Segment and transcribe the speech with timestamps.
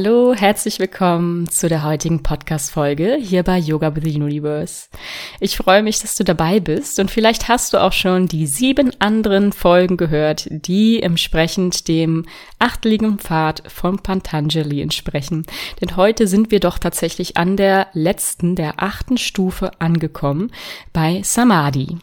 [0.00, 4.86] Hallo, herzlich willkommen zu der heutigen Podcast-Folge hier bei Yoga with the Universe.
[5.40, 8.92] Ich freue mich, dass du dabei bist und vielleicht hast du auch schon die sieben
[9.00, 12.26] anderen Folgen gehört, die entsprechend dem
[12.60, 15.44] achtligen Pfad von Pantanjali entsprechen.
[15.80, 20.52] Denn heute sind wir doch tatsächlich an der letzten, der achten Stufe angekommen
[20.92, 21.98] bei Samadhi.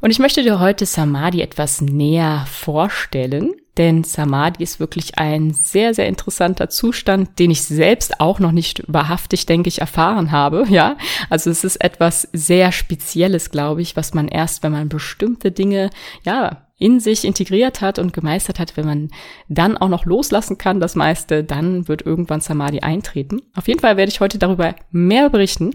[0.00, 5.94] Und ich möchte dir heute Samadhi etwas näher vorstellen denn Samadhi ist wirklich ein sehr,
[5.94, 10.66] sehr interessanter Zustand, den ich selbst auch noch nicht wahrhaftig, denke ich, erfahren habe.
[10.68, 10.98] Ja,
[11.30, 15.88] also es ist etwas sehr Spezielles, glaube ich, was man erst, wenn man bestimmte Dinge,
[16.24, 19.08] ja, in sich integriert hat und gemeistert hat, wenn man
[19.48, 23.40] dann auch noch loslassen kann, das meiste, dann wird irgendwann Samadhi eintreten.
[23.54, 25.72] Auf jeden Fall werde ich heute darüber mehr berichten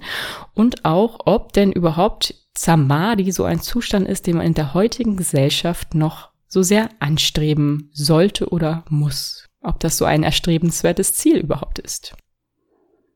[0.54, 5.17] und auch, ob denn überhaupt Samadhi so ein Zustand ist, den man in der heutigen
[5.17, 9.48] Gesellschaft noch so sehr anstreben sollte oder muss.
[9.61, 12.16] Ob das so ein erstrebenswertes Ziel überhaupt ist.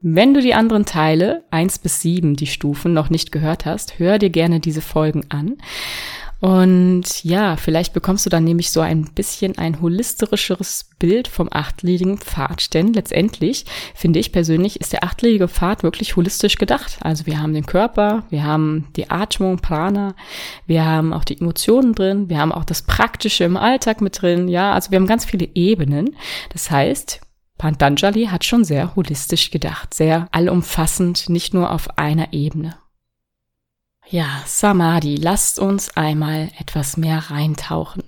[0.02, 4.18] Wenn du die anderen Teile, eins bis sieben, die Stufen, noch nicht gehört hast, hör
[4.18, 5.58] dir gerne diese Folgen an.
[6.40, 12.18] Und ja, vielleicht bekommst du dann nämlich so ein bisschen ein holistischeres Bild vom achtliedigen
[12.18, 12.74] Pfad.
[12.74, 16.98] Denn letztendlich, finde ich persönlich, ist der achtledige Pfad wirklich holistisch gedacht.
[17.02, 20.16] Also wir haben den Körper, wir haben die Atmung, Prana,
[20.66, 24.48] wir haben auch die Emotionen drin, wir haben auch das Praktische im Alltag mit drin.
[24.48, 26.16] Ja, also wir haben ganz viele Ebenen.
[26.54, 27.20] Das heißt,
[27.58, 32.76] Pantanjali hat schon sehr holistisch gedacht, sehr allumfassend, nicht nur auf einer Ebene.
[34.12, 38.04] Ja, Samadhi, lasst uns einmal etwas mehr reintauchen.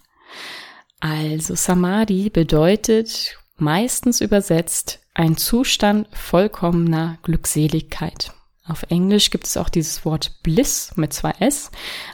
[1.00, 8.34] Also Samadhi bedeutet meistens übersetzt ein Zustand vollkommener Glückseligkeit.
[8.66, 11.70] Auf Englisch gibt es auch dieses Wort Bliss mit zwei S,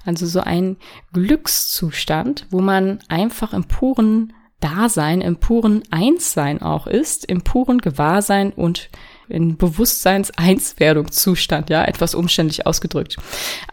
[0.06, 0.76] also so ein
[1.14, 8.52] Glückszustand, wo man einfach im puren Dasein, im puren Einssein auch ist, im puren Gewahrsein
[8.52, 8.90] und
[9.30, 13.18] in Bewusstseinseinswerdungszustand, ja, etwas umständlich ausgedrückt.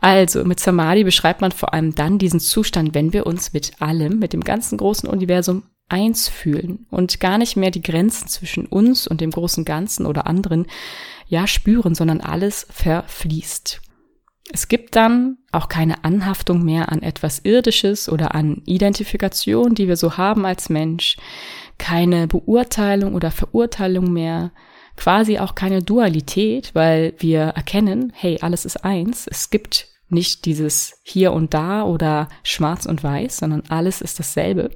[0.01, 4.19] Also mit Samadhi beschreibt man vor allem dann diesen Zustand, wenn wir uns mit allem,
[4.19, 9.07] mit dem ganzen großen Universum eins fühlen und gar nicht mehr die Grenzen zwischen uns
[9.07, 10.67] und dem großen Ganzen oder anderen
[11.27, 13.81] ja spüren, sondern alles verfließt.
[14.53, 19.97] Es gibt dann auch keine Anhaftung mehr an etwas Irdisches oder an Identifikation, die wir
[19.97, 21.17] so haben als Mensch,
[21.79, 24.53] keine Beurteilung oder Verurteilung mehr,
[24.97, 29.27] quasi auch keine Dualität, weil wir erkennen, hey, alles ist eins.
[29.27, 34.71] Es gibt nicht dieses hier und da oder schwarz und weiß, sondern alles ist dasselbe.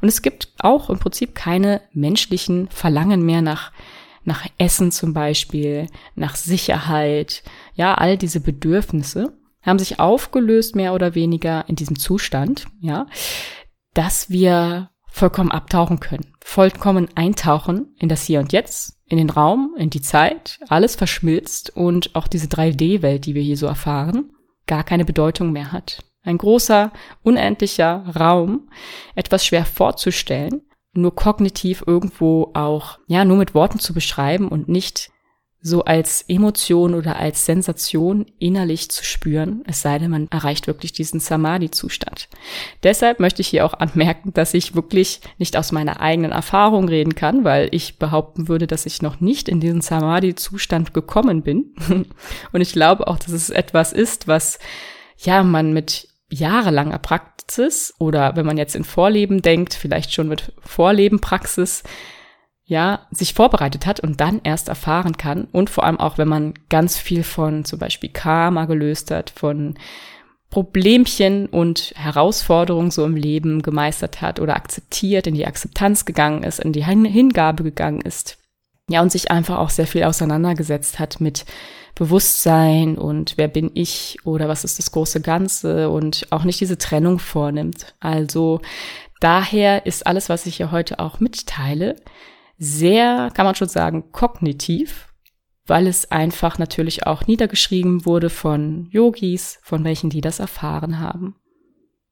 [0.00, 3.72] Und es gibt auch im Prinzip keine menschlichen Verlangen mehr nach,
[4.24, 7.42] nach Essen zum Beispiel, nach Sicherheit.
[7.74, 13.06] Ja, all diese Bedürfnisse haben sich aufgelöst mehr oder weniger in diesem Zustand, ja,
[13.92, 19.74] dass wir vollkommen abtauchen können, vollkommen eintauchen in das Hier und Jetzt, in den Raum,
[19.76, 24.30] in die Zeit, alles verschmilzt und auch diese 3D-Welt, die wir hier so erfahren,
[24.66, 26.04] gar keine Bedeutung mehr hat.
[26.22, 28.70] Ein großer, unendlicher Raum,
[29.16, 30.62] etwas schwer vorzustellen,
[30.92, 35.10] nur kognitiv irgendwo auch, ja, nur mit Worten zu beschreiben und nicht
[35.62, 40.92] so als Emotion oder als Sensation innerlich zu spüren, es sei denn, man erreicht wirklich
[40.92, 42.28] diesen Samadhi-Zustand.
[42.82, 47.14] Deshalb möchte ich hier auch anmerken, dass ich wirklich nicht aus meiner eigenen Erfahrung reden
[47.14, 51.74] kann, weil ich behaupten würde, dass ich noch nicht in diesen Samadhi-Zustand gekommen bin.
[52.52, 54.58] Und ich glaube auch, dass es etwas ist, was
[55.18, 60.52] ja man mit jahrelanger Praxis oder wenn man jetzt in Vorleben denkt, vielleicht schon mit
[60.60, 61.82] Vorlebenpraxis
[62.70, 65.48] ja, sich vorbereitet hat und dann erst erfahren kann.
[65.50, 69.74] Und vor allem auch, wenn man ganz viel von zum Beispiel Karma gelöst hat, von
[70.50, 76.60] Problemchen und Herausforderungen so im Leben gemeistert hat oder akzeptiert, in die Akzeptanz gegangen ist,
[76.60, 78.38] in die Hingabe gegangen ist.
[78.88, 81.46] Ja, und sich einfach auch sehr viel auseinandergesetzt hat mit
[81.96, 86.78] Bewusstsein und wer bin ich oder was ist das große Ganze und auch nicht diese
[86.78, 87.96] Trennung vornimmt.
[87.98, 88.60] Also
[89.18, 91.96] daher ist alles, was ich hier heute auch mitteile,
[92.60, 95.08] sehr, kann man schon sagen, kognitiv,
[95.66, 101.36] weil es einfach natürlich auch niedergeschrieben wurde von Yogis, von welchen die das erfahren haben.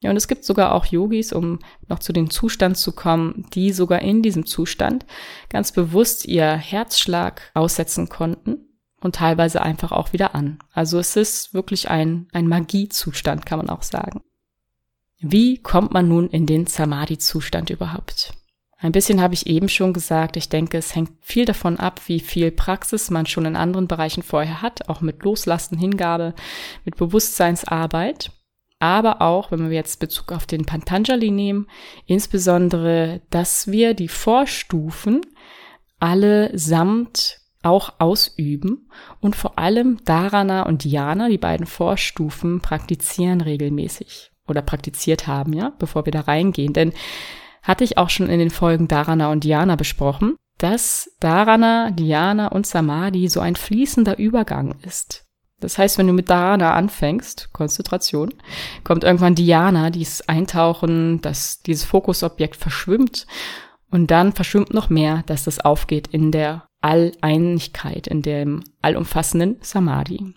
[0.01, 1.59] Ja, und es gibt sogar auch Yogis, um
[1.89, 5.05] noch zu dem Zustand zu kommen, die sogar in diesem Zustand
[5.51, 8.69] ganz bewusst ihr Herzschlag aussetzen konnten
[9.01, 10.61] und teilweise einfach auch wieder an.
[10.73, 14.23] Also es ist wirklich ein, ein Magiezustand, kann man auch sagen.
[15.19, 18.33] Wie kommt man nun in den Samadhi-Zustand überhaupt?
[18.81, 22.21] Ein bisschen habe ich eben schon gesagt, ich denke, es hängt viel davon ab, wie
[22.21, 26.35] viel Praxis man schon in anderen Bereichen vorher hat, auch mit Loslassen, Hingabe,
[26.85, 28.31] mit Bewusstseinsarbeit.
[28.79, 31.67] Aber auch, wenn wir jetzt Bezug auf den Pantanjali nehmen,
[32.07, 35.23] insbesondere, dass wir die Vorstufen
[35.99, 38.89] allesamt auch ausüben
[39.21, 45.73] und vor allem Dharana und Dhyana, die beiden Vorstufen, praktizieren regelmäßig oder praktiziert haben, ja,
[45.81, 46.73] bevor wir da reingehen.
[46.73, 46.93] Denn
[47.63, 52.67] hatte ich auch schon in den Folgen Dharana und Dhyana besprochen, dass Dharana, Dhyana und
[52.67, 55.25] Samadhi so ein fließender Übergang ist.
[55.61, 58.33] Das heißt, wenn du mit Dharana anfängst, Konzentration,
[58.85, 63.27] kommt irgendwann Dhyana, dieses Eintauchen, dass dieses Fokusobjekt verschwimmt
[63.91, 70.35] und dann verschwimmt noch mehr, dass das aufgeht in der Alleinigkeit, in dem allumfassenden Samadhi.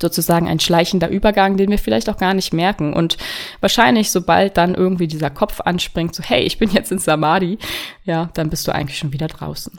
[0.00, 2.92] Sozusagen ein schleichender Übergang, den wir vielleicht auch gar nicht merken.
[2.92, 3.16] Und
[3.60, 7.58] wahrscheinlich, sobald dann irgendwie dieser Kopf anspringt, so, hey, ich bin jetzt in Samadhi,
[8.04, 9.78] ja, dann bist du eigentlich schon wieder draußen.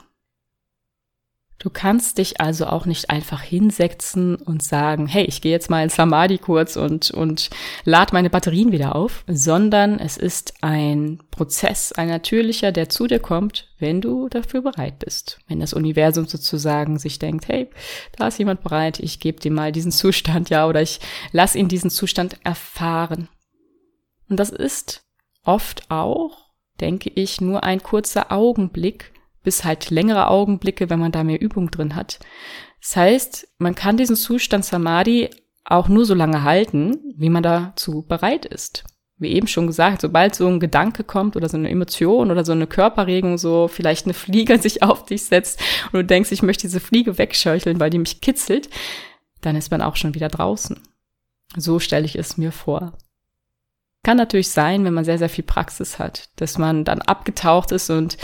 [1.62, 5.84] Du kannst dich also auch nicht einfach hinsetzen und sagen, hey, ich gehe jetzt mal
[5.84, 7.50] in Samadhi kurz und, und
[7.84, 13.20] lad meine Batterien wieder auf, sondern es ist ein Prozess, ein natürlicher, der zu dir
[13.20, 15.38] kommt, wenn du dafür bereit bist.
[15.46, 17.70] Wenn das Universum sozusagen sich denkt, hey,
[18.16, 20.98] da ist jemand bereit, ich gebe dir mal diesen Zustand, ja, oder ich
[21.30, 23.28] lass ihn diesen Zustand erfahren.
[24.28, 25.04] Und das ist
[25.44, 26.50] oft auch,
[26.80, 29.12] denke ich, nur ein kurzer Augenblick,
[29.42, 32.20] bis halt längere Augenblicke, wenn man da mehr Übung drin hat.
[32.80, 35.30] Das heißt, man kann diesen Zustand Samadhi
[35.64, 38.84] auch nur so lange halten, wie man dazu bereit ist.
[39.18, 42.52] Wie eben schon gesagt, sobald so ein Gedanke kommt oder so eine Emotion oder so
[42.52, 46.62] eine Körperregung, so vielleicht eine Fliege sich auf dich setzt und du denkst, ich möchte
[46.62, 48.68] diese Fliege wegscheucheln, weil die mich kitzelt,
[49.40, 50.80] dann ist man auch schon wieder draußen.
[51.56, 52.96] So stelle ich es mir vor.
[54.04, 57.88] Kann natürlich sein, wenn man sehr, sehr viel Praxis hat, dass man dann abgetaucht ist
[57.88, 58.16] und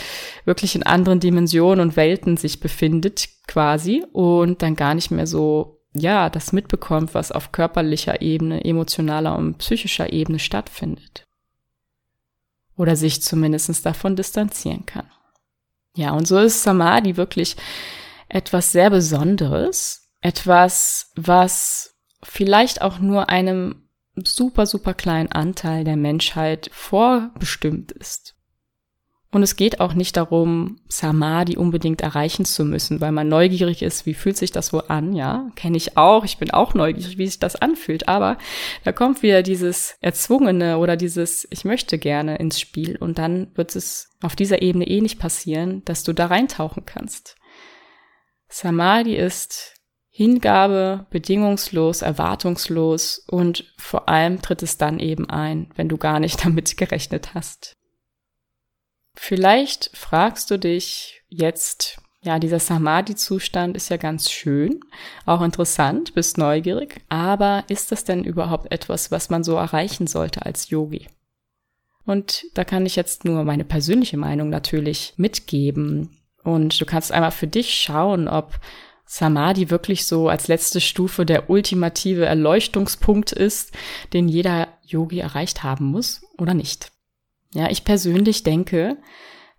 [0.43, 5.81] wirklich in anderen Dimensionen und Welten sich befindet, quasi, und dann gar nicht mehr so,
[5.93, 11.23] ja, das mitbekommt, was auf körperlicher Ebene, emotionaler und psychischer Ebene stattfindet.
[12.75, 15.09] Oder sich zumindest davon distanzieren kann.
[15.95, 17.55] Ja, und so ist Samadhi wirklich
[18.27, 23.88] etwas sehr Besonderes, etwas, was vielleicht auch nur einem
[24.25, 28.35] super, super kleinen Anteil der Menschheit vorbestimmt ist.
[29.31, 34.07] Und es geht auch nicht darum, Samadhi unbedingt erreichen zu müssen, weil man neugierig ist,
[34.07, 35.51] wie fühlt sich das wohl an, ja?
[35.55, 38.39] Kenne ich auch, ich bin auch neugierig, wie sich das anfühlt, aber
[38.85, 43.75] da kommt wieder dieses Erzwungene oder dieses Ich möchte gerne ins Spiel und dann wird
[43.75, 47.35] es auf dieser Ebene eh nicht passieren, dass du da reintauchen kannst.
[48.47, 49.78] Samadhi ist
[50.19, 56.43] Hingabe, bedingungslos, erwartungslos und vor allem tritt es dann eben ein, wenn du gar nicht
[56.45, 57.77] damit gerechnet hast.
[59.15, 64.81] Vielleicht fragst du dich jetzt, ja, dieser Samadhi-Zustand ist ja ganz schön,
[65.25, 70.45] auch interessant, bist neugierig, aber ist das denn überhaupt etwas, was man so erreichen sollte
[70.45, 71.07] als Yogi?
[72.03, 76.17] Und da kann ich jetzt nur meine persönliche Meinung natürlich mitgeben.
[76.43, 78.59] Und du kannst einmal für dich schauen, ob
[79.11, 83.75] Samadhi wirklich so als letzte Stufe der ultimative Erleuchtungspunkt ist,
[84.13, 86.91] den jeder Yogi erreicht haben muss oder nicht.
[87.55, 88.97] Ja, ich persönlich denke,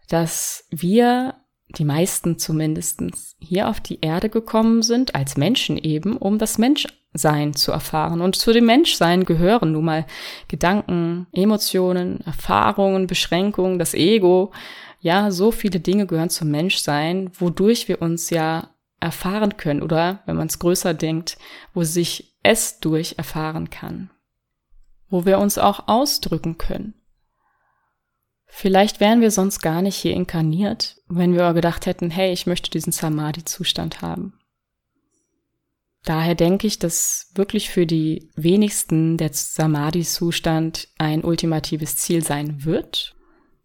[0.08, 1.34] dass wir,
[1.76, 7.54] die meisten zumindestens hier auf die Erde gekommen sind, als Menschen eben, um das Menschsein
[7.54, 8.20] zu erfahren.
[8.20, 10.06] Und zu dem Menschsein gehören nun mal
[10.46, 14.52] Gedanken, Emotionen, Erfahrungen, Beschränkungen, das Ego.
[15.00, 20.36] Ja, so viele Dinge gehören zum Menschsein, wodurch wir uns ja erfahren können oder, wenn
[20.36, 21.38] man es größer denkt,
[21.74, 24.10] wo sich es durch erfahren kann,
[25.08, 26.94] wo wir uns auch ausdrücken können.
[28.46, 32.70] Vielleicht wären wir sonst gar nicht hier inkarniert, wenn wir gedacht hätten, hey, ich möchte
[32.70, 34.34] diesen Samadhi-Zustand haben.
[36.04, 43.14] Daher denke ich, dass wirklich für die wenigsten der Samadhi-Zustand ein ultimatives Ziel sein wird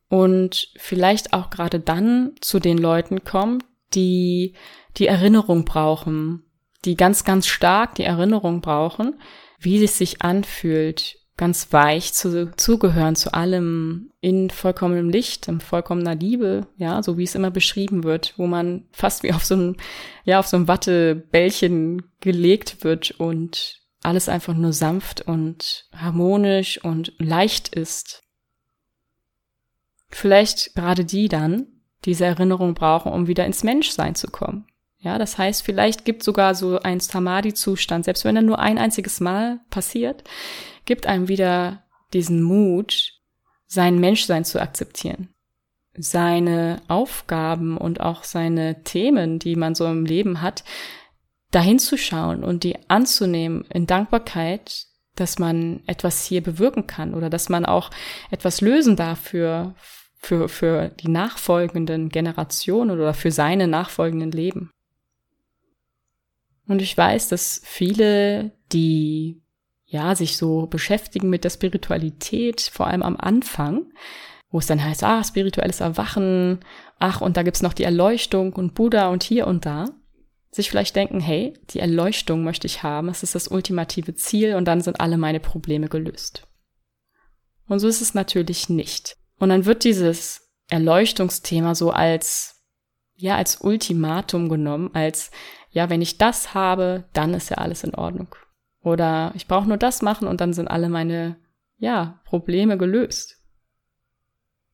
[0.10, 4.54] und vielleicht auch gerade dann zu den Leuten kommt, die
[4.98, 6.44] die Erinnerung brauchen,
[6.86, 9.20] die ganz, ganz stark die Erinnerung brauchen,
[9.60, 16.16] wie es sich anfühlt, ganz weich zu, zugehören zu allem in vollkommenem Licht, in vollkommener
[16.16, 19.76] Liebe, ja, so wie es immer beschrieben wird, wo man fast wie auf so einem,
[20.24, 27.14] ja, auf so einem Wattebällchen gelegt wird und alles einfach nur sanft und harmonisch und
[27.18, 28.24] leicht ist.
[30.10, 31.68] Vielleicht gerade die dann
[32.06, 34.68] diese Erinnerung brauchen, um wieder ins Menschsein zu kommen.
[35.06, 39.20] Ja, das heißt, vielleicht gibt sogar so ein Samadhi-Zustand, selbst wenn er nur ein einziges
[39.20, 40.24] Mal passiert,
[40.86, 43.12] gibt einem wieder diesen Mut,
[43.68, 45.30] sein Menschsein zu akzeptieren.
[45.96, 50.64] Seine Aufgaben und auch seine Themen, die man so im Leben hat,
[51.52, 57.30] dahin zu schauen und die anzunehmen in Dankbarkeit, dass man etwas hier bewirken kann oder
[57.30, 57.92] dass man auch
[58.32, 59.76] etwas lösen darf für
[60.18, 64.72] für, für die nachfolgenden Generationen oder für seine nachfolgenden Leben.
[66.68, 69.42] Und ich weiß, dass viele, die
[69.86, 73.92] ja sich so beschäftigen mit der Spiritualität, vor allem am Anfang,
[74.50, 76.60] wo es dann heißt, ah, spirituelles Erwachen,
[76.98, 79.86] ach, und da gibt's noch die Erleuchtung und Buddha und hier und da,
[80.50, 84.66] sich vielleicht denken, hey, die Erleuchtung möchte ich haben, es ist das ultimative Ziel und
[84.66, 86.48] dann sind alle meine Probleme gelöst.
[87.68, 89.18] Und so ist es natürlich nicht.
[89.38, 92.64] Und dann wird dieses Erleuchtungsthema so als,
[93.16, 95.32] ja, als Ultimatum genommen, als,
[95.76, 98.34] ja, wenn ich das habe, dann ist ja alles in Ordnung.
[98.82, 101.36] Oder ich brauche nur das machen und dann sind alle meine,
[101.78, 103.42] ja, Probleme gelöst.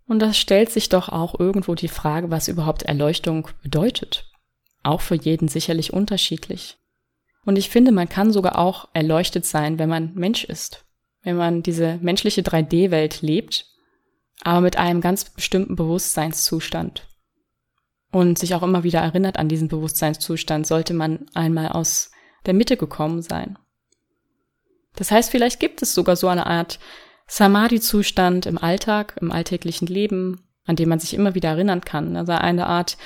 [0.06, 4.30] Und das stellt sich doch auch irgendwo die Frage, was überhaupt Erleuchtung bedeutet.
[4.84, 6.78] Auch für jeden sicherlich unterschiedlich.
[7.46, 10.86] Und ich finde, man kann sogar auch erleuchtet sein, wenn man Mensch ist.
[11.24, 13.66] Wenn man diese menschliche 3D-Welt lebt,
[14.44, 17.08] aber mit einem ganz bestimmten Bewusstseinszustand.
[18.12, 22.12] Und sich auch immer wieder erinnert an diesen Bewusstseinszustand, sollte man einmal aus
[22.46, 23.58] der Mitte gekommen sein.
[24.96, 26.80] Das heißt, vielleicht gibt es sogar so eine Art
[27.28, 32.18] Samadhi-Zustand im Alltag, im alltäglichen Leben, an dem man sich immer wieder erinnern kann.
[32.18, 32.98] Also eine Art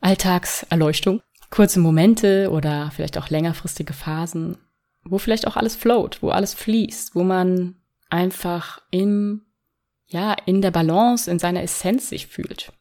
[0.00, 1.20] Alltagserleuchtung.
[1.50, 4.56] Kurze Momente oder vielleicht auch längerfristige Phasen,
[5.04, 7.76] wo vielleicht auch alles float, wo alles fließt, wo man
[8.08, 9.42] einfach im,
[10.06, 12.72] ja, in der Balance, in seiner Essenz sich fühlt.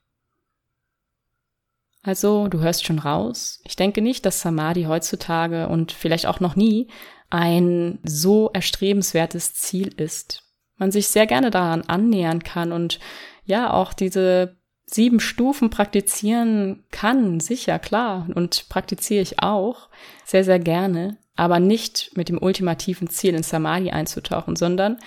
[2.03, 3.61] Also, du hörst schon raus.
[3.63, 6.89] Ich denke nicht, dass Samadhi heutzutage und vielleicht auch noch nie
[7.29, 10.43] ein so erstrebenswertes Ziel ist.
[10.77, 12.99] Man sich sehr gerne daran annähern kann und
[13.45, 19.89] ja auch diese sieben Stufen praktizieren kann, sicher, klar, und praktiziere ich auch
[20.25, 24.99] sehr, sehr gerne, aber nicht mit dem ultimativen Ziel in Samadhi einzutauchen, sondern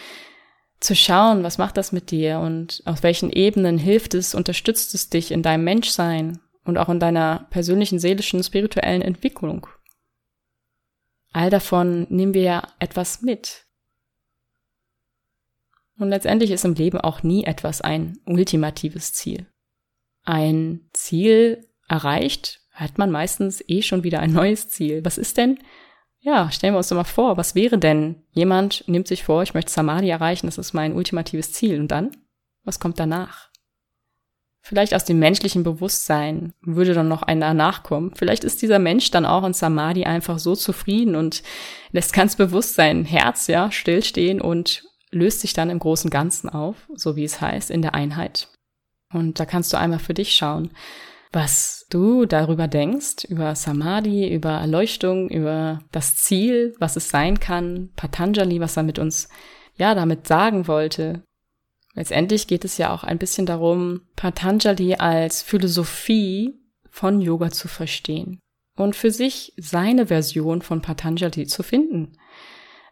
[0.80, 5.10] zu schauen, was macht das mit dir und auf welchen Ebenen hilft es, unterstützt es
[5.10, 9.66] dich in deinem Menschsein und auch in deiner persönlichen, seelischen, spirituellen Entwicklung.
[11.32, 13.66] All davon nehmen wir ja etwas mit.
[15.98, 19.46] Und letztendlich ist im Leben auch nie etwas ein ultimatives Ziel.
[20.24, 25.04] Ein Ziel erreicht, hat man meistens eh schon wieder ein neues Ziel.
[25.04, 25.58] Was ist denn?
[26.20, 28.24] Ja, stellen wir uns doch mal vor, was wäre denn?
[28.32, 31.78] Jemand nimmt sich vor, ich möchte Samadhi erreichen, das ist mein ultimatives Ziel.
[31.80, 32.16] Und dann?
[32.64, 33.45] Was kommt danach?
[34.68, 38.10] Vielleicht aus dem menschlichen Bewusstsein würde dann noch einer nachkommen.
[38.16, 41.44] Vielleicht ist dieser Mensch dann auch in Samadhi einfach so zufrieden und
[41.92, 44.82] lässt ganz bewusst sein Herz, ja, stillstehen und
[45.12, 48.48] löst sich dann im großen Ganzen auf, so wie es heißt, in der Einheit.
[49.12, 50.72] Und da kannst du einmal für dich schauen,
[51.30, 57.90] was du darüber denkst, über Samadhi, über Erleuchtung, über das Ziel, was es sein kann,
[57.94, 59.28] Patanjali, was er mit uns,
[59.76, 61.22] ja, damit sagen wollte,
[61.96, 66.54] Letztendlich geht es ja auch ein bisschen darum, Patanjali als Philosophie
[66.90, 68.38] von Yoga zu verstehen
[68.76, 72.18] und für sich seine Version von Patanjali zu finden.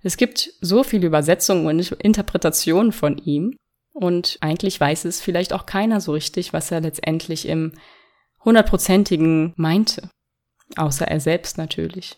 [0.03, 3.57] Es gibt so viele Übersetzungen und Interpretationen von ihm
[3.93, 7.73] und eigentlich weiß es vielleicht auch keiner so richtig, was er letztendlich im
[8.43, 10.09] hundertprozentigen meinte,
[10.77, 12.17] außer er selbst natürlich.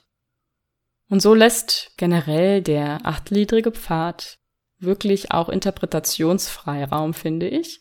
[1.08, 4.38] Und so lässt generell der achtliedrige Pfad
[4.78, 7.80] wirklich auch Interpretationsfreiraum, finde ich.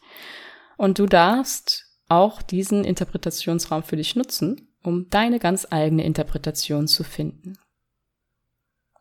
[0.78, 7.04] Und du darfst auch diesen Interpretationsraum für dich nutzen, um deine ganz eigene Interpretation zu
[7.04, 7.58] finden.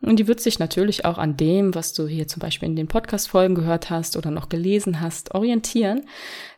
[0.00, 2.88] Und die wird sich natürlich auch an dem, was du hier zum Beispiel in den
[2.88, 6.06] Podcast-Folgen gehört hast oder noch gelesen hast, orientieren,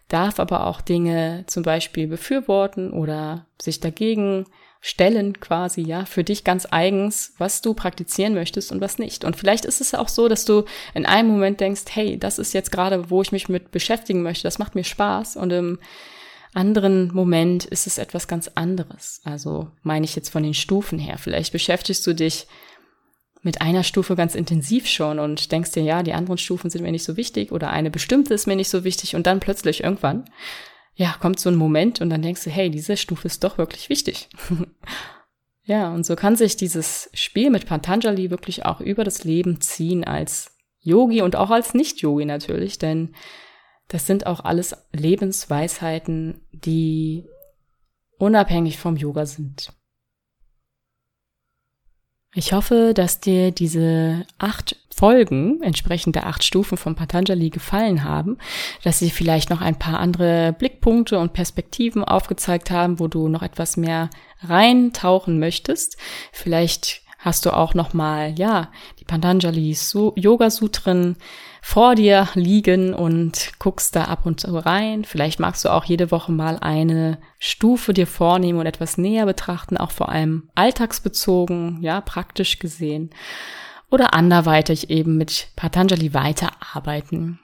[0.08, 4.46] darf aber auch Dinge zum Beispiel befürworten oder sich dagegen
[4.86, 9.24] stellen quasi, ja, für dich ganz eigens, was du praktizieren möchtest und was nicht.
[9.24, 10.62] Und vielleicht ist es auch so, dass du
[10.94, 14.44] in einem Moment denkst, hey, das ist jetzt gerade, wo ich mich mit beschäftigen möchte,
[14.44, 15.80] das macht mir Spaß und im
[16.54, 19.22] anderen Moment ist es etwas ganz anderes.
[19.24, 21.18] Also meine ich jetzt von den Stufen her.
[21.18, 22.46] Vielleicht beschäftigst du dich
[23.42, 26.92] mit einer Stufe ganz intensiv schon und denkst dir, ja, die anderen Stufen sind mir
[26.92, 30.26] nicht so wichtig oder eine bestimmte ist mir nicht so wichtig und dann plötzlich irgendwann
[30.96, 33.90] ja, kommt so ein Moment und dann denkst du, hey, diese Stufe ist doch wirklich
[33.90, 34.30] wichtig.
[35.64, 40.04] ja, und so kann sich dieses Spiel mit Patanjali wirklich auch über das Leben ziehen
[40.04, 43.14] als Yogi und auch als Nicht-Yogi natürlich, denn
[43.88, 47.26] das sind auch alles Lebensweisheiten, die
[48.18, 49.72] unabhängig vom Yoga sind.
[52.34, 58.38] Ich hoffe, dass dir diese acht Folgen, entsprechend der acht Stufen von Patanjali gefallen haben,
[58.82, 63.42] dass sie vielleicht noch ein paar andere Blickpunkte und Perspektiven aufgezeigt haben, wo du noch
[63.42, 64.08] etwas mehr
[64.42, 65.98] reintauchen möchtest.
[66.32, 69.76] Vielleicht hast du auch noch mal, ja, die Patanjali
[70.14, 71.16] Yoga Sutren
[71.60, 75.04] vor dir liegen und guckst da ab und zu rein.
[75.04, 79.76] Vielleicht magst du auch jede Woche mal eine Stufe dir vornehmen und etwas näher betrachten,
[79.76, 83.10] auch vor allem alltagsbezogen, ja, praktisch gesehen.
[83.90, 87.38] Oder anderweitig eben mit Patanjali weiterarbeiten.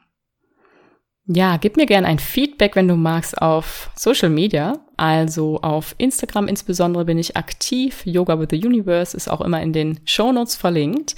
[1.26, 4.80] Ja, gib mir gerne ein Feedback, wenn du magst, auf Social Media.
[4.96, 8.04] Also auf Instagram insbesondere bin ich aktiv.
[8.04, 11.14] Yoga with the Universe ist auch immer in den Show Notes verlinkt.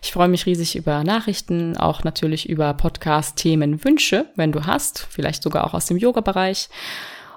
[0.00, 5.42] Ich freue mich riesig über Nachrichten, auch natürlich über Podcast-Themen, Wünsche, wenn du hast, vielleicht
[5.42, 6.68] sogar auch aus dem Yoga-Bereich.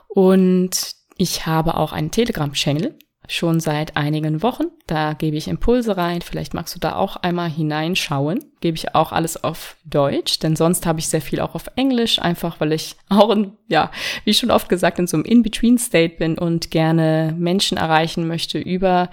[0.08, 3.00] Und ich habe auch einen Telegram-Channel
[3.32, 4.66] schon seit einigen Wochen.
[4.88, 6.22] Da gebe ich Impulse rein.
[6.22, 8.44] Vielleicht magst du da auch einmal hineinschauen.
[8.60, 12.20] Gebe ich auch alles auf Deutsch, denn sonst habe ich sehr viel auch auf Englisch,
[12.20, 13.90] einfach weil ich auch, in, ja,
[14.26, 19.10] wie schon oft gesagt, in so einem In-Between-State bin und gerne Menschen erreichen möchte über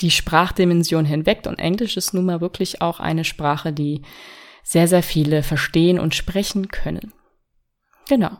[0.00, 1.42] die Sprachdimension hinweg.
[1.46, 4.02] Und Englisch ist nun mal wirklich auch eine Sprache, die
[4.64, 7.12] sehr, sehr viele verstehen und sprechen können.
[8.08, 8.32] Genau.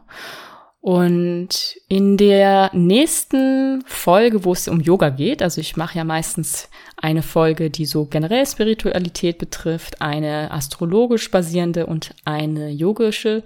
[0.80, 6.70] Und in der nächsten Folge, wo es um Yoga geht, also ich mache ja meistens
[6.96, 13.44] eine Folge, die so generell Spiritualität betrifft, eine astrologisch basierende und eine yogische.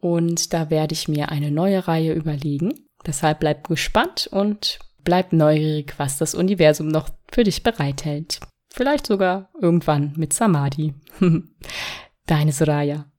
[0.00, 2.72] Und da werde ich mir eine neue Reihe überlegen.
[3.06, 8.40] Deshalb bleib gespannt und bleib neugierig, was das Universum noch für dich bereithält.
[8.72, 10.94] Vielleicht sogar irgendwann mit Samadhi.
[12.26, 13.11] Deine Soraya.